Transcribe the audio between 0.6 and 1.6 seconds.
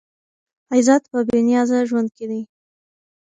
عزت په بې